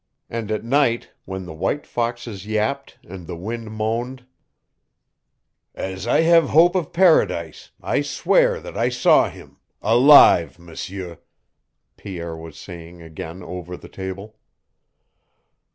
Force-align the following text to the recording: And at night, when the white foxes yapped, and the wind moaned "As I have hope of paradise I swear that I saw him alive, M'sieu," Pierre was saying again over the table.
And 0.31 0.49
at 0.49 0.63
night, 0.63 1.11
when 1.25 1.45
the 1.45 1.53
white 1.53 1.85
foxes 1.85 2.47
yapped, 2.47 2.97
and 3.03 3.27
the 3.27 3.35
wind 3.35 3.69
moaned 3.69 4.25
"As 5.75 6.07
I 6.07 6.21
have 6.21 6.49
hope 6.49 6.73
of 6.73 6.91
paradise 6.91 7.69
I 7.79 8.01
swear 8.01 8.59
that 8.61 8.75
I 8.75 8.89
saw 8.89 9.29
him 9.29 9.57
alive, 9.79 10.57
M'sieu," 10.57 11.17
Pierre 11.97 12.35
was 12.35 12.57
saying 12.57 13.03
again 13.03 13.43
over 13.43 13.77
the 13.77 13.89
table. 13.89 14.39